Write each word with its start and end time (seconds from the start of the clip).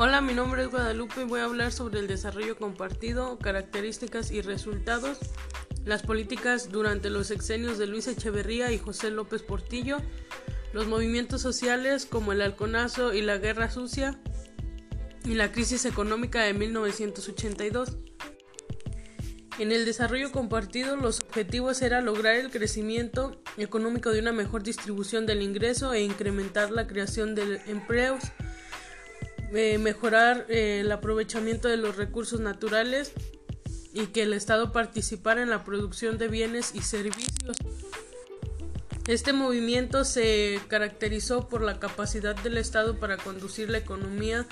Hola, 0.00 0.20
mi 0.20 0.32
nombre 0.32 0.62
es 0.62 0.70
Guadalupe 0.70 1.22
y 1.22 1.24
voy 1.24 1.40
a 1.40 1.44
hablar 1.46 1.72
sobre 1.72 1.98
el 1.98 2.06
desarrollo 2.06 2.56
compartido, 2.56 3.36
características 3.36 4.30
y 4.30 4.42
resultados, 4.42 5.18
las 5.84 6.02
políticas 6.02 6.70
durante 6.70 7.10
los 7.10 7.26
sexenios 7.26 7.78
de 7.78 7.88
Luis 7.88 8.06
Echeverría 8.06 8.70
y 8.70 8.78
José 8.78 9.10
López 9.10 9.42
Portillo, 9.42 9.98
los 10.72 10.86
movimientos 10.86 11.42
sociales 11.42 12.06
como 12.06 12.30
el 12.30 12.42
halconazo 12.42 13.12
y 13.12 13.22
la 13.22 13.38
guerra 13.38 13.72
sucia 13.72 14.20
y 15.24 15.34
la 15.34 15.50
crisis 15.50 15.84
económica 15.84 16.44
de 16.44 16.54
1982. 16.54 17.96
En 19.58 19.72
el 19.72 19.84
desarrollo 19.84 20.30
compartido 20.30 20.94
los 20.94 21.18
objetivos 21.22 21.82
eran 21.82 22.04
lograr 22.04 22.36
el 22.36 22.52
crecimiento 22.52 23.42
económico 23.56 24.12
de 24.12 24.20
una 24.20 24.30
mejor 24.30 24.62
distribución 24.62 25.26
del 25.26 25.42
ingreso 25.42 25.92
e 25.92 26.02
incrementar 26.02 26.70
la 26.70 26.86
creación 26.86 27.34
de 27.34 27.60
empleos 27.66 28.22
eh, 29.54 29.78
mejorar 29.78 30.46
eh, 30.48 30.80
el 30.80 30.92
aprovechamiento 30.92 31.68
de 31.68 31.76
los 31.76 31.96
recursos 31.96 32.40
naturales 32.40 33.12
y 33.92 34.06
que 34.06 34.22
el 34.22 34.34
Estado 34.34 34.72
participara 34.72 35.42
en 35.42 35.50
la 35.50 35.64
producción 35.64 36.18
de 36.18 36.28
bienes 36.28 36.74
y 36.74 36.82
servicios. 36.82 37.56
Este 39.06 39.32
movimiento 39.32 40.04
se 40.04 40.60
caracterizó 40.68 41.48
por 41.48 41.62
la 41.62 41.80
capacidad 41.80 42.36
del 42.36 42.58
Estado 42.58 43.00
para 43.00 43.16
conducir 43.16 43.70
la 43.70 43.78
economía 43.78 44.46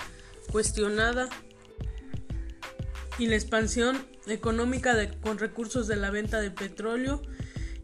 cuestionada 0.51 1.29
y 3.19 3.27
la 3.27 3.35
expansión 3.35 4.03
económica 4.25 4.95
con 5.21 5.37
recursos 5.37 5.87
de 5.87 5.95
la 5.95 6.09
venta 6.09 6.41
de 6.41 6.49
petróleo, 6.49 7.21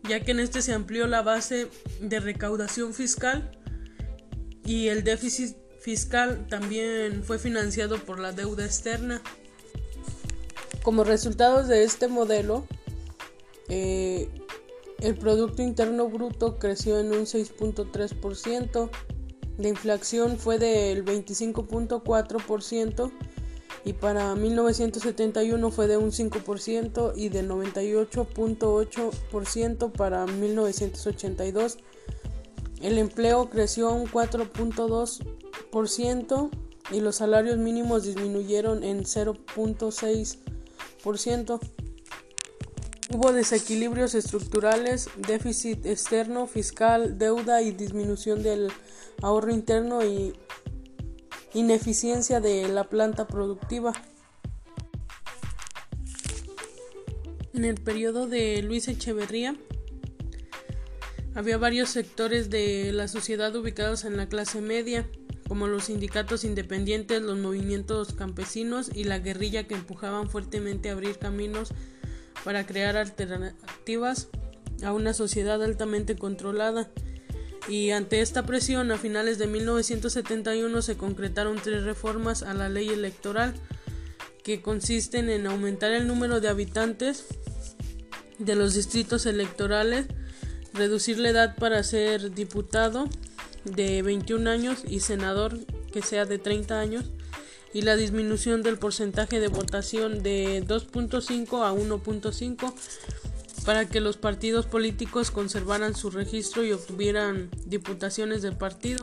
ya 0.09 0.21
que 0.21 0.31
en 0.31 0.39
este 0.39 0.63
se 0.63 0.73
amplió 0.73 1.05
la 1.05 1.21
base 1.21 1.67
de 2.01 2.19
recaudación 2.19 2.93
fiscal 2.93 3.51
y 4.65 4.87
el 4.87 5.03
déficit 5.03 5.55
fiscal 5.83 6.47
también 6.47 7.23
fue 7.25 7.37
financiado 7.37 7.97
por 7.97 8.17
la 8.17 8.31
deuda 8.31 8.65
externa. 8.65 9.21
Como 10.81 11.03
resultado 11.03 11.67
de 11.67 11.83
este 11.83 12.07
modelo, 12.07 12.65
eh, 13.67 14.29
el 15.01 15.15
Producto 15.15 15.61
Interno 15.61 16.07
Bruto 16.07 16.57
creció 16.57 16.97
en 16.99 17.07
un 17.07 17.25
6.3%, 17.25 18.89
la 19.57 19.67
inflación 19.67 20.37
fue 20.37 20.57
del 20.57 21.03
25.4% 21.03 23.11
y 23.83 23.91
para 23.91 24.35
1971 24.35 25.69
fue 25.69 25.87
de 25.87 25.97
un 25.97 26.11
5% 26.11 27.11
y 27.17 27.27
de 27.27 27.43
98.8% 27.43 29.91
para 29.91 30.25
1982. 30.25 31.77
El 32.81 32.97
empleo 32.97 33.49
creció 33.49 33.91
un 33.91 34.07
4.2% 34.07 35.42
y 36.91 36.99
los 36.99 37.15
salarios 37.17 37.57
mínimos 37.57 38.03
disminuyeron 38.03 38.83
en 38.83 39.03
0.6%. 39.03 41.59
Hubo 43.13 43.31
desequilibrios 43.31 44.15
estructurales, 44.15 45.09
déficit 45.27 45.85
externo, 45.85 46.47
fiscal, 46.47 47.17
deuda 47.17 47.61
y 47.61 47.71
disminución 47.71 48.41
del 48.43 48.71
ahorro 49.21 49.51
interno 49.51 50.05
y 50.05 50.33
ineficiencia 51.53 52.39
de 52.39 52.69
la 52.69 52.85
planta 52.85 53.27
productiva. 53.27 53.91
En 57.53 57.65
el 57.65 57.75
periodo 57.75 58.27
de 58.27 58.63
Luis 58.63 58.87
Echeverría 58.87 59.55
había 61.35 61.57
varios 61.57 61.89
sectores 61.89 62.49
de 62.49 62.91
la 62.93 63.07
sociedad 63.07 63.55
ubicados 63.55 64.05
en 64.05 64.17
la 64.17 64.27
clase 64.27 64.59
media 64.61 65.07
como 65.53 65.67
los 65.67 65.83
sindicatos 65.83 66.45
independientes, 66.45 67.21
los 67.21 67.37
movimientos 67.37 68.13
campesinos 68.13 68.89
y 68.91 69.03
la 69.03 69.19
guerrilla 69.19 69.67
que 69.67 69.75
empujaban 69.75 70.27
fuertemente 70.27 70.89
a 70.89 70.93
abrir 70.93 71.19
caminos 71.19 71.69
para 72.43 72.65
crear 72.65 72.97
alternativas 72.97 74.29
a 74.83 74.93
una 74.93 75.13
sociedad 75.13 75.61
altamente 75.61 76.15
controlada. 76.15 76.89
Y 77.69 77.91
ante 77.91 78.21
esta 78.21 78.47
presión, 78.47 78.91
a 78.91 78.97
finales 78.97 79.37
de 79.37 79.45
1971 79.45 80.81
se 80.81 80.97
concretaron 80.97 81.59
tres 81.63 81.83
reformas 81.83 82.41
a 82.41 82.55
la 82.55 82.67
ley 82.67 82.89
electoral 82.89 83.53
que 84.43 84.63
consisten 84.63 85.29
en 85.29 85.45
aumentar 85.45 85.91
el 85.91 86.07
número 86.07 86.41
de 86.41 86.49
habitantes 86.49 87.25
de 88.39 88.55
los 88.55 88.73
distritos 88.73 89.27
electorales, 89.27 90.07
reducir 90.73 91.19
la 91.19 91.29
edad 91.29 91.55
para 91.57 91.83
ser 91.83 92.33
diputado, 92.33 93.07
de 93.65 94.01
21 94.01 94.49
años 94.49 94.83
y 94.87 94.99
senador 94.99 95.57
que 95.91 96.01
sea 96.01 96.25
de 96.25 96.39
30 96.39 96.79
años 96.79 97.11
y 97.73 97.81
la 97.81 97.95
disminución 97.95 98.61
del 98.61 98.77
porcentaje 98.77 99.39
de 99.39 99.47
votación 99.47 100.21
de 100.21 100.63
2.5 100.65 101.65
a 101.65 101.73
1.5 101.73 102.73
para 103.65 103.87
que 103.87 104.01
los 104.01 104.17
partidos 104.17 104.65
políticos 104.65 105.31
conservaran 105.31 105.95
su 105.95 106.11
registro 106.11 106.63
y 106.63 106.71
obtuvieran 106.71 107.49
diputaciones 107.65 108.41
del 108.41 108.57
partido. 108.57 109.01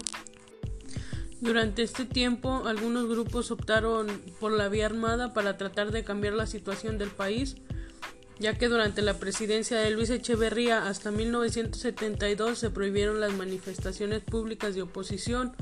Durante 1.40 1.82
este 1.82 2.04
tiempo, 2.04 2.64
algunos 2.66 3.08
grupos 3.08 3.50
optaron 3.50 4.06
por 4.38 4.52
la 4.52 4.68
vía 4.68 4.86
armada 4.86 5.32
para 5.32 5.56
tratar 5.56 5.90
de 5.90 6.04
cambiar 6.04 6.34
la 6.34 6.46
situación 6.46 6.98
del 6.98 7.10
país 7.10 7.56
ya 8.40 8.56
que 8.56 8.68
durante 8.68 9.02
la 9.02 9.18
presidencia 9.18 9.78
de 9.78 9.90
Luis 9.90 10.08
Echeverría 10.08 10.88
hasta 10.88 11.10
1972 11.10 12.58
se 12.58 12.70
prohibieron 12.70 13.20
las 13.20 13.34
manifestaciones 13.34 14.22
públicas 14.22 14.74
de 14.74 14.80
oposición, 14.80 15.52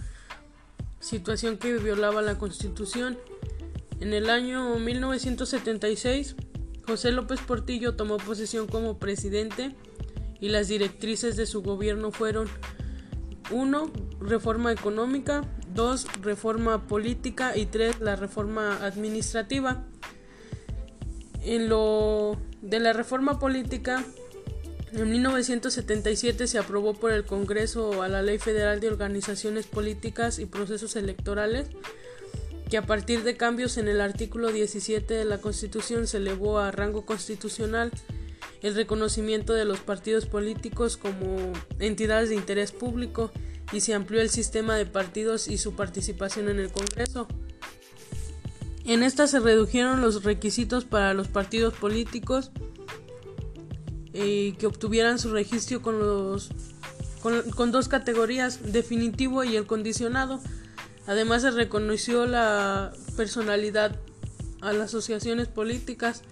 situación 1.01 1.59
que 1.59 1.77
violaba 1.79 2.23
la 2.23 2.39
Constitución. 2.39 3.19
En 3.99 4.15
el 4.15 4.31
año 4.31 4.79
1976, 4.79 6.37
José 6.87 7.11
López 7.11 7.41
Portillo 7.41 7.97
tomó 7.97 8.17
posesión 8.17 8.69
como 8.69 8.99
presidente 8.99 9.75
y 10.41 10.51
las 10.51 10.69
directrices 10.69 11.37
de 11.37 11.47
su 11.47 11.63
gobierno 11.63 12.13
fueron 12.13 12.49
1. 13.51 13.93
Reforma 14.21 14.71
económica, 14.71 15.43
2. 15.75 16.23
Reforma 16.23 16.87
política 16.87 17.57
y 17.57 17.67
3. 17.67 17.99
La 17.99 18.15
reforma 18.15 18.85
administrativa. 18.87 19.85
En 21.45 21.69
lo 21.69 22.37
de 22.63 22.81
la 22.81 22.93
reforma 22.93 23.39
política, 23.39 24.05
en 24.93 25.11
1977 25.11 26.47
se 26.47 26.59
aprobó 26.59 26.95
por 26.95 27.13
el 27.13 27.25
Congreso 27.25 28.03
a 28.03 28.09
la 28.09 28.23
Ley 28.23 28.39
Federal 28.39 28.81
de 28.81 28.89
Organizaciones 28.89 29.67
Políticas 29.67 30.39
y 30.39 30.47
Procesos 30.47 30.97
Electorales, 30.97 31.69
que 32.71 32.77
a 32.77 32.87
partir 32.87 33.23
de 33.23 33.37
cambios 33.37 33.77
en 33.77 33.89
el 33.89 34.01
artículo 34.01 34.51
17 34.53 35.15
de 35.15 35.25
la 35.25 35.39
Constitución 35.39 36.07
se 36.07 36.19
elevó 36.19 36.59
a 36.59 36.71
rango 36.71 37.07
constitucional 37.07 37.91
el 38.63 38.75
reconocimiento 38.75 39.55
de 39.55 39.65
los 39.65 39.81
partidos 39.81 40.27
políticos 40.27 40.97
como 40.97 41.53
entidades 41.79 42.29
de 42.31 42.35
interés 42.35 42.73
público 42.73 43.31
y 43.73 43.81
se 43.81 43.95
amplió 43.95 44.21
el 44.21 44.31
sistema 44.31 44.77
de 44.77 44.87
partidos 44.87 45.49
y 45.49 45.59
su 45.59 45.75
participación 45.75 46.49
en 46.49 46.59
el 46.59 46.73
Congreso. 46.73 47.29
En 48.89 49.03
esta 49.03 49.27
se 49.27 49.39
redujeron 49.39 50.01
los 50.01 50.25
requisitos 50.25 50.87
para 50.87 51.13
los 51.13 51.29
partidos 51.29 51.75
políticos 51.75 52.51
eh, 54.15 54.55
que 54.59 54.67
obtuvieran 54.67 55.19
su 55.19 55.31
registro 55.31 55.83
con, 55.83 55.99
los, 55.99 56.49
con, 57.55 57.71
dos 57.71 57.89
categorías, 57.89 58.73
definitivo 58.73 59.45
y 59.45 59.57
el 59.57 59.67
condicionado. 59.67 60.41
Además 61.07 61.43
se 61.43 61.51
reconoció 61.51 62.25
la 62.25 62.95
personalidad 63.15 63.95
a 64.63 64.73
las 64.73 64.89
asociaciones 64.89 65.49
políticas 65.49 66.23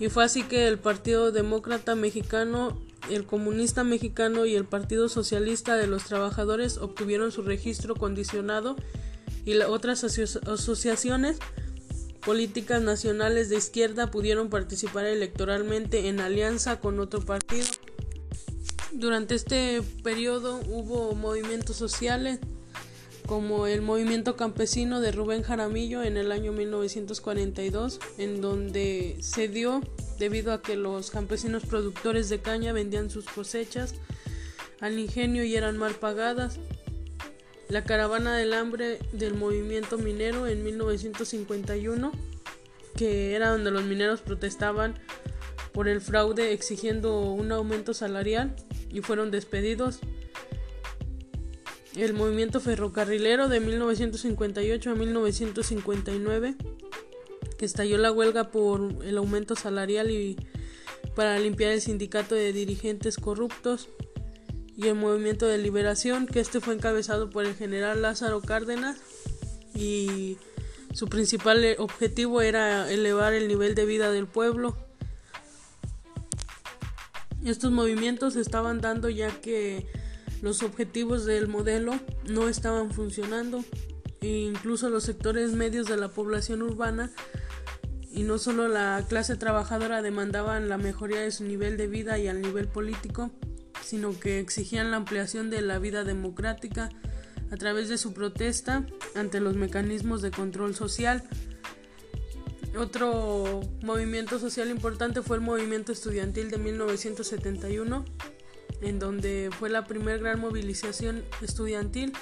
y 0.00 0.08
fue 0.08 0.24
así 0.24 0.44
que 0.44 0.68
el 0.68 0.78
Partido 0.78 1.30
Demócrata 1.30 1.94
Mexicano, 1.94 2.80
el 3.10 3.26
Comunista 3.26 3.84
Mexicano 3.84 4.46
y 4.46 4.54
el 4.54 4.64
Partido 4.64 5.10
Socialista 5.10 5.76
de 5.76 5.88
los 5.88 6.04
Trabajadores 6.04 6.78
obtuvieron 6.78 7.32
su 7.32 7.42
registro 7.42 7.94
condicionado 7.94 8.76
y 9.44 9.58
otras 9.58 10.04
asociaciones 10.04 11.38
políticas 12.24 12.82
nacionales 12.82 13.48
de 13.48 13.56
izquierda 13.56 14.10
pudieron 14.10 14.48
participar 14.48 15.06
electoralmente 15.06 16.08
en 16.08 16.20
alianza 16.20 16.80
con 16.80 17.00
otro 17.00 17.20
partido. 17.20 17.66
Durante 18.92 19.34
este 19.34 19.82
periodo 20.02 20.60
hubo 20.68 21.14
movimientos 21.14 21.76
sociales 21.76 22.38
como 23.26 23.66
el 23.66 23.82
movimiento 23.82 24.36
campesino 24.36 25.00
de 25.00 25.12
Rubén 25.12 25.42
Jaramillo 25.42 26.02
en 26.02 26.16
el 26.16 26.32
año 26.32 26.52
1942, 26.52 28.00
en 28.18 28.40
donde 28.40 29.16
se 29.20 29.48
dio 29.48 29.80
debido 30.18 30.52
a 30.52 30.60
que 30.60 30.76
los 30.76 31.10
campesinos 31.10 31.64
productores 31.64 32.28
de 32.28 32.40
caña 32.40 32.72
vendían 32.72 33.10
sus 33.10 33.24
cosechas 33.26 33.94
al 34.80 34.98
ingenio 34.98 35.44
y 35.44 35.56
eran 35.56 35.78
mal 35.78 35.94
pagadas. 35.94 36.58
La 37.72 37.84
caravana 37.84 38.36
del 38.36 38.52
hambre 38.52 38.98
del 39.12 39.32
movimiento 39.32 39.96
minero 39.96 40.46
en 40.46 40.62
1951, 40.62 42.12
que 42.94 43.34
era 43.34 43.48
donde 43.48 43.70
los 43.70 43.82
mineros 43.84 44.20
protestaban 44.20 44.98
por 45.72 45.88
el 45.88 46.02
fraude 46.02 46.52
exigiendo 46.52 47.22
un 47.22 47.50
aumento 47.50 47.94
salarial 47.94 48.54
y 48.90 49.00
fueron 49.00 49.30
despedidos. 49.30 50.00
el 51.96 52.12
movimiento 52.12 52.60
ferrocarrilero 52.60 53.48
de 53.48 53.60
1958 53.60 54.90
a 54.90 54.94
1959, 54.94 56.56
que 57.56 57.64
estalló 57.64 57.96
la 57.96 58.12
huelga 58.12 58.50
por 58.50 58.82
el 59.02 59.16
aumento 59.16 59.56
salarial 59.56 60.10
y 60.10 60.36
para 61.14 61.38
limpiar 61.38 61.72
el 61.72 61.80
sindicato 61.80 62.34
de 62.34 62.52
dirigentes 62.52 63.16
corruptos, 63.16 63.88
y 64.76 64.88
el 64.88 64.94
movimiento 64.94 65.46
de 65.46 65.58
liberación, 65.58 66.26
que 66.26 66.40
este 66.40 66.60
fue 66.60 66.74
encabezado 66.74 67.30
por 67.30 67.44
el 67.44 67.54
general 67.54 68.02
Lázaro 68.02 68.40
Cárdenas 68.40 68.98
y 69.74 70.38
su 70.92 71.08
principal 71.08 71.64
objetivo 71.78 72.42
era 72.42 72.90
elevar 72.90 73.32
el 73.32 73.48
nivel 73.48 73.74
de 73.74 73.86
vida 73.86 74.10
del 74.10 74.26
pueblo. 74.26 74.76
Estos 77.44 77.72
movimientos 77.72 78.36
estaban 78.36 78.80
dando 78.80 79.08
ya 79.08 79.28
que 79.40 79.86
los 80.42 80.62
objetivos 80.62 81.24
del 81.24 81.48
modelo 81.48 81.98
no 82.28 82.48
estaban 82.48 82.92
funcionando 82.92 83.64
e 84.20 84.28
incluso 84.28 84.90
los 84.90 85.04
sectores 85.04 85.52
medios 85.52 85.86
de 85.86 85.96
la 85.96 86.08
población 86.08 86.62
urbana 86.62 87.10
y 88.12 88.22
no 88.22 88.38
solo 88.38 88.68
la 88.68 89.04
clase 89.08 89.36
trabajadora 89.36 90.02
demandaban 90.02 90.68
la 90.68 90.78
mejoría 90.78 91.20
de 91.20 91.30
su 91.30 91.44
nivel 91.44 91.76
de 91.76 91.86
vida 91.86 92.18
y 92.18 92.28
al 92.28 92.42
nivel 92.42 92.68
político, 92.68 93.30
sino 93.82 94.18
que 94.18 94.40
exigían 94.40 94.90
la 94.90 94.96
ampliación 94.98 95.50
de 95.50 95.60
la 95.60 95.78
vida 95.78 96.04
democrática 96.04 96.90
a 97.50 97.56
través 97.56 97.88
de 97.88 97.98
su 97.98 98.14
protesta 98.14 98.86
ante 99.14 99.40
los 99.40 99.54
mecanismos 99.54 100.22
de 100.22 100.30
control 100.30 100.74
social. 100.74 101.22
Otro 102.78 103.60
movimiento 103.82 104.38
social 104.38 104.70
importante 104.70 105.20
fue 105.20 105.36
el 105.36 105.42
movimiento 105.42 105.92
estudiantil 105.92 106.50
de 106.50 106.58
1971 106.58 108.04
en 108.82 108.98
donde 108.98 109.50
fue 109.58 109.70
la 109.70 109.84
primera 109.86 110.18
gran 110.18 110.40
movilización 110.40 111.24
estudiantil, 111.40 112.12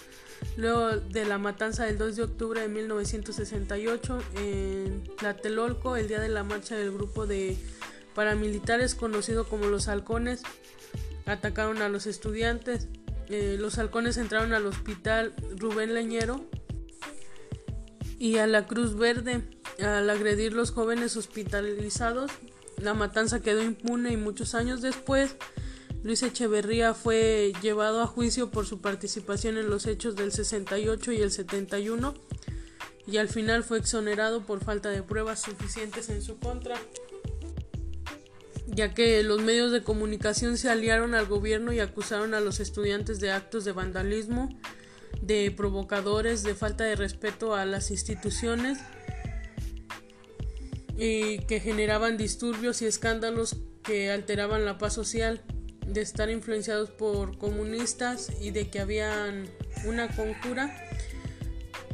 luego 0.56 0.90
de 0.90 1.24
la 1.24 1.38
matanza 1.38 1.84
del 1.84 1.98
2 1.98 2.16
de 2.16 2.22
octubre 2.22 2.60
de 2.60 2.68
1968 2.68 4.18
en 4.36 5.04
Tlatelolco, 5.16 5.96
el 5.96 6.08
día 6.08 6.20
de 6.20 6.28
la 6.28 6.44
marcha 6.44 6.76
del 6.76 6.92
grupo 6.92 7.26
de 7.26 7.56
paramilitares 8.14 8.94
conocido 8.94 9.48
como 9.48 9.66
los 9.66 9.88
halcones, 9.88 10.42
atacaron 11.30 11.82
a 11.82 11.88
los 11.88 12.06
estudiantes. 12.06 12.88
Eh, 13.28 13.56
los 13.58 13.78
halcones 13.78 14.16
entraron 14.16 14.52
al 14.52 14.66
hospital 14.66 15.34
Rubén 15.56 15.94
Leñero 15.94 16.44
y 18.18 18.38
a 18.38 18.46
la 18.46 18.66
Cruz 18.66 18.96
Verde 18.96 19.42
al 19.80 20.10
agredir 20.10 20.52
los 20.52 20.72
jóvenes 20.72 21.16
hospitalizados. 21.16 22.30
La 22.76 22.94
matanza 22.94 23.40
quedó 23.40 23.62
impune 23.62 24.12
y 24.12 24.16
muchos 24.16 24.54
años 24.54 24.82
después 24.82 25.36
Luis 26.02 26.22
Echeverría 26.22 26.94
fue 26.94 27.52
llevado 27.62 28.00
a 28.00 28.06
juicio 28.06 28.50
por 28.50 28.66
su 28.66 28.80
participación 28.80 29.58
en 29.58 29.68
los 29.68 29.86
hechos 29.86 30.16
del 30.16 30.32
68 30.32 31.12
y 31.12 31.20
el 31.20 31.30
71 31.30 32.14
y 33.06 33.18
al 33.18 33.28
final 33.28 33.64
fue 33.64 33.78
exonerado 33.78 34.46
por 34.46 34.64
falta 34.64 34.88
de 34.88 35.02
pruebas 35.02 35.42
suficientes 35.42 36.08
en 36.08 36.22
su 36.22 36.38
contra, 36.38 36.76
ya 38.74 38.94
que 38.94 39.22
los 39.22 39.42
medios 39.42 39.72
de 39.72 39.82
comunicación 39.82 40.56
se 40.56 40.70
aliaron 40.70 41.14
al 41.14 41.26
gobierno 41.26 41.72
y 41.72 41.80
acusaron 41.80 42.34
a 42.34 42.40
los 42.40 42.60
estudiantes 42.60 43.20
de 43.20 43.30
actos 43.30 43.64
de 43.64 43.72
vandalismo, 43.72 44.48
de 45.20 45.52
provocadores, 45.56 46.42
de 46.42 46.54
falta 46.54 46.84
de 46.84 46.96
respeto 46.96 47.54
a 47.54 47.64
las 47.64 47.90
instituciones 47.90 48.78
y 50.96 51.38
que 51.40 51.60
generaban 51.60 52.16
disturbios 52.16 52.82
y 52.82 52.86
escándalos 52.86 53.56
que 53.82 54.10
alteraban 54.10 54.64
la 54.64 54.78
paz 54.78 54.94
social 54.94 55.42
de 55.86 56.02
estar 56.02 56.30
influenciados 56.30 56.90
por 56.90 57.38
comunistas 57.38 58.30
y 58.40 58.50
de 58.50 58.70
que 58.70 58.80
habían 58.80 59.48
una 59.84 60.14
conjura 60.14 60.76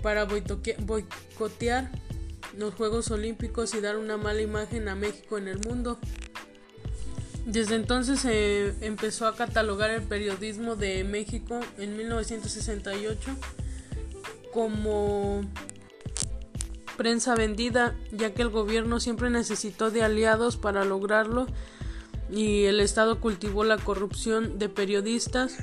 para 0.03 0.25
boicotear 0.25 1.91
los 2.57 2.75
Juegos 2.75 3.11
Olímpicos 3.11 3.75
y 3.75 3.81
dar 3.81 3.97
una 3.97 4.17
mala 4.17 4.41
imagen 4.43 4.89
a 4.89 4.95
México 4.95 5.39
en 5.39 5.49
el 5.49 5.59
mundo. 5.61 5.99
Desde 7.47 7.77
entonces 7.77 8.19
se 8.19 8.75
empezó 8.85 9.29
a 9.29 9.37
catalogar 9.37 9.91
el 9.91 10.03
periodismo 10.03 10.75
de 10.75 11.05
México 11.05 11.61
en 11.79 11.97
1968 11.97 13.31
como 14.53 15.43
prensa 16.97 17.37
vendida, 17.37 17.95
ya 18.11 18.35
que 18.35 18.43
el 18.43 18.49
gobierno 18.49 18.99
siempre 18.99 19.31
necesitó 19.31 19.93
de 19.93 20.03
aliados 20.03 20.57
para 20.57 20.85
lograrlo 20.85 21.47
y 22.33 22.65
el 22.65 22.81
Estado 22.81 23.21
cultivó 23.21 23.63
la 23.63 23.77
corrupción 23.79 24.59
de 24.59 24.69
periodistas 24.69 25.57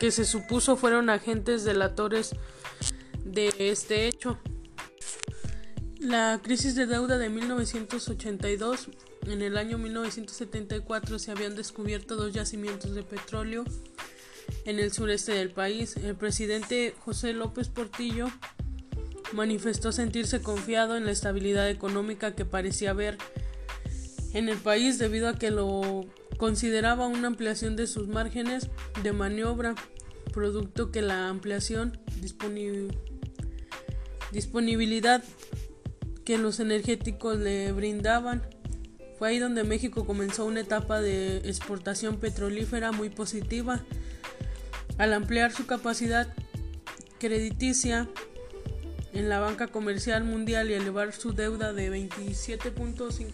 que 0.00 0.10
se 0.10 0.24
supuso 0.24 0.76
fueron 0.76 1.08
agentes 1.08 1.62
delatores 1.62 2.34
de 3.24 3.54
este 3.58 4.08
hecho. 4.08 4.40
La 6.00 6.40
crisis 6.42 6.74
de 6.74 6.86
deuda 6.86 7.16
de 7.16 7.28
1982, 7.28 8.88
en 9.30 9.42
el 9.42 9.56
año 9.56 9.78
1974 9.78 11.18
se 11.18 11.30
habían 11.30 11.56
descubierto 11.56 12.16
dos 12.16 12.32
yacimientos 12.32 12.94
de 12.94 13.02
petróleo 13.02 13.64
en 14.64 14.78
el 14.78 14.92
sureste 14.92 15.32
del 15.32 15.50
país. 15.50 15.96
El 15.96 16.16
presidente 16.16 16.94
José 17.04 17.32
López 17.32 17.68
Portillo 17.68 18.28
manifestó 19.32 19.92
sentirse 19.92 20.42
confiado 20.42 20.96
en 20.96 21.04
la 21.04 21.12
estabilidad 21.12 21.70
económica 21.70 22.34
que 22.34 22.44
parecía 22.44 22.90
haber 22.90 23.18
en 24.32 24.48
el 24.48 24.58
país 24.58 24.98
debido 24.98 25.28
a 25.28 25.38
que 25.38 25.50
lo 25.50 26.06
consideraba 26.36 27.06
una 27.06 27.28
ampliación 27.28 27.76
de 27.76 27.86
sus 27.86 28.08
márgenes 28.08 28.68
de 29.02 29.12
maniobra, 29.12 29.74
producto 30.32 30.90
que 30.90 31.02
la 31.02 31.28
ampliación 31.28 31.98
disponibilidad 34.32 35.22
que 36.24 36.38
los 36.38 36.60
energéticos 36.60 37.38
le 37.38 37.72
brindaban. 37.72 38.42
Fue 39.20 39.28
ahí 39.28 39.38
donde 39.38 39.62
México 39.64 40.06
comenzó 40.06 40.46
una 40.46 40.60
etapa 40.60 41.02
de 41.02 41.42
exportación 41.44 42.16
petrolífera 42.16 42.90
muy 42.90 43.10
positiva. 43.10 43.84
Al 44.96 45.12
ampliar 45.12 45.52
su 45.52 45.66
capacidad 45.66 46.32
crediticia 47.18 48.08
en 49.12 49.28
la 49.28 49.38
banca 49.38 49.66
comercial 49.66 50.24
mundial 50.24 50.70
y 50.70 50.72
elevar 50.72 51.12
su 51.12 51.34
deuda 51.34 51.74
de 51.74 51.92
27.5 51.92 53.26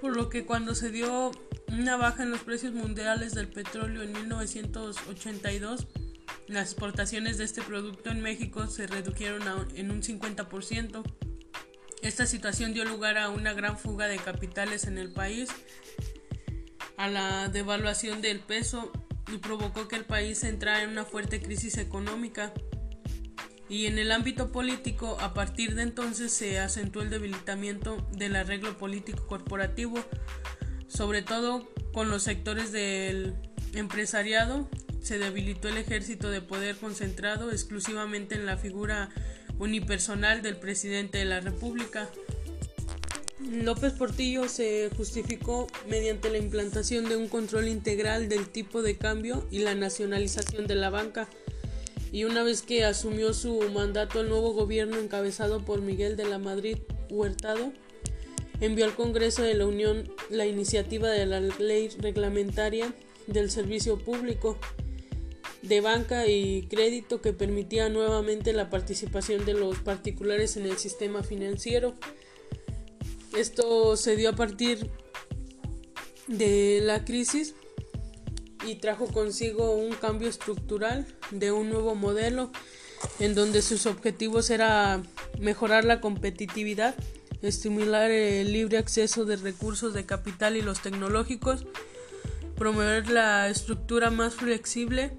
Por 0.00 0.16
lo 0.16 0.28
que 0.28 0.46
cuando 0.46 0.74
se 0.74 0.90
dio 0.90 1.30
una 1.68 1.96
baja 1.96 2.22
en 2.22 2.30
los 2.30 2.40
precios 2.40 2.72
mundiales 2.72 3.34
del 3.34 3.48
petróleo 3.48 4.02
en 4.02 4.12
1982, 4.12 5.86
las 6.48 6.72
exportaciones 6.72 7.38
de 7.38 7.44
este 7.44 7.62
producto 7.62 8.10
en 8.10 8.22
México 8.22 8.66
se 8.66 8.86
redujeron 8.86 9.42
en 9.74 9.90
un 9.90 10.02
50%. 10.02 11.02
Esta 12.02 12.26
situación 12.26 12.72
dio 12.72 12.84
lugar 12.84 13.18
a 13.18 13.28
una 13.28 13.52
gran 13.52 13.78
fuga 13.78 14.06
de 14.06 14.16
capitales 14.16 14.84
en 14.84 14.96
el 14.96 15.12
país, 15.12 15.50
a 16.96 17.08
la 17.08 17.48
devaluación 17.48 18.22
del 18.22 18.40
peso 18.40 18.90
y 19.32 19.38
provocó 19.38 19.86
que 19.86 19.96
el 19.96 20.04
país 20.04 20.42
entrara 20.44 20.82
en 20.82 20.90
una 20.90 21.04
fuerte 21.04 21.42
crisis 21.42 21.76
económica. 21.76 22.52
Y 23.70 23.86
en 23.86 23.98
el 23.98 24.10
ámbito 24.10 24.50
político, 24.50 25.16
a 25.20 25.32
partir 25.32 25.76
de 25.76 25.82
entonces 25.82 26.32
se 26.32 26.58
acentuó 26.58 27.02
el 27.02 27.10
debilitamiento 27.10 28.04
del 28.10 28.34
arreglo 28.34 28.76
político 28.76 29.28
corporativo, 29.28 30.04
sobre 30.88 31.22
todo 31.22 31.72
con 31.92 32.10
los 32.10 32.24
sectores 32.24 32.72
del 32.72 33.36
empresariado, 33.74 34.68
se 35.00 35.18
debilitó 35.18 35.68
el 35.68 35.78
ejército 35.78 36.30
de 36.30 36.40
poder 36.40 36.76
concentrado 36.76 37.52
exclusivamente 37.52 38.34
en 38.34 38.44
la 38.44 38.56
figura 38.56 39.08
unipersonal 39.60 40.42
del 40.42 40.56
presidente 40.56 41.18
de 41.18 41.26
la 41.26 41.40
República. 41.40 42.08
López 43.50 43.92
Portillo 43.92 44.48
se 44.48 44.90
justificó 44.96 45.68
mediante 45.88 46.28
la 46.28 46.38
implantación 46.38 47.08
de 47.08 47.16
un 47.16 47.28
control 47.28 47.68
integral 47.68 48.28
del 48.28 48.48
tipo 48.48 48.82
de 48.82 48.98
cambio 48.98 49.46
y 49.50 49.60
la 49.60 49.76
nacionalización 49.76 50.66
de 50.66 50.74
la 50.74 50.90
banca. 50.90 51.28
Y 52.12 52.24
una 52.24 52.42
vez 52.42 52.62
que 52.62 52.84
asumió 52.84 53.32
su 53.32 53.60
mandato 53.72 54.20
el 54.20 54.28
nuevo 54.28 54.52
gobierno 54.52 54.98
encabezado 54.98 55.64
por 55.64 55.80
Miguel 55.80 56.16
de 56.16 56.24
la 56.24 56.38
Madrid 56.38 56.78
Huertado, 57.08 57.72
envió 58.60 58.84
al 58.84 58.94
Congreso 58.94 59.42
de 59.42 59.54
la 59.54 59.66
Unión 59.66 60.12
la 60.28 60.46
iniciativa 60.46 61.08
de 61.08 61.26
la 61.26 61.40
ley 61.40 61.88
reglamentaria 61.98 62.92
del 63.26 63.50
servicio 63.50 63.98
público 63.98 64.58
de 65.62 65.80
banca 65.80 66.26
y 66.26 66.66
crédito 66.68 67.20
que 67.20 67.32
permitía 67.32 67.88
nuevamente 67.88 68.52
la 68.52 68.70
participación 68.70 69.44
de 69.44 69.54
los 69.54 69.78
particulares 69.78 70.56
en 70.56 70.66
el 70.66 70.78
sistema 70.78 71.22
financiero. 71.22 71.94
Esto 73.36 73.96
se 73.96 74.16
dio 74.16 74.30
a 74.30 74.36
partir 74.36 74.90
de 76.26 76.80
la 76.82 77.04
crisis 77.04 77.54
y 78.66 78.76
trajo 78.76 79.06
consigo 79.06 79.74
un 79.74 79.92
cambio 79.92 80.28
estructural 80.28 81.06
de 81.30 81.52
un 81.52 81.70
nuevo 81.70 81.94
modelo 81.94 82.50
en 83.18 83.34
donde 83.34 83.62
sus 83.62 83.86
objetivos 83.86 84.50
era 84.50 85.02
mejorar 85.38 85.84
la 85.84 86.00
competitividad, 86.00 86.94
estimular 87.42 88.10
el 88.10 88.52
libre 88.52 88.78
acceso 88.78 89.24
de 89.24 89.36
recursos 89.36 89.94
de 89.94 90.06
capital 90.06 90.56
y 90.56 90.62
los 90.62 90.82
tecnológicos, 90.82 91.66
promover 92.56 93.08
la 93.08 93.48
estructura 93.48 94.10
más 94.10 94.34
flexible 94.34 95.16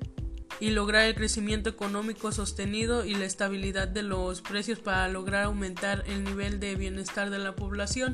y 0.60 0.70
lograr 0.70 1.06
el 1.06 1.16
crecimiento 1.16 1.72
económico 1.72 2.32
sostenido 2.32 3.04
y 3.04 3.16
la 3.16 3.26
estabilidad 3.26 3.88
de 3.88 4.04
los 4.04 4.42
precios 4.42 4.80
para 4.80 5.08
lograr 5.08 5.46
aumentar 5.46 6.04
el 6.08 6.24
nivel 6.24 6.60
de 6.60 6.76
bienestar 6.76 7.32
de 7.32 7.40
la 7.40 7.56
población. 7.56 8.14